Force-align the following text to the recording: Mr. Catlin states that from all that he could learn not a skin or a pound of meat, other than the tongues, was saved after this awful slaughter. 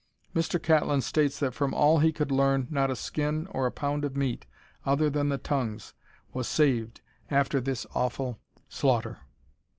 Mr. 0.35 0.59
Catlin 0.59 0.99
states 1.01 1.37
that 1.39 1.53
from 1.53 1.75
all 1.75 1.99
that 1.99 2.05
he 2.07 2.11
could 2.11 2.31
learn 2.31 2.65
not 2.71 2.89
a 2.89 2.95
skin 2.95 3.45
or 3.51 3.67
a 3.67 3.71
pound 3.71 4.03
of 4.03 4.15
meat, 4.17 4.47
other 4.83 5.11
than 5.11 5.29
the 5.29 5.37
tongues, 5.37 5.93
was 6.33 6.47
saved 6.47 7.01
after 7.29 7.61
this 7.61 7.85
awful 7.93 8.39
slaughter. 8.67 9.19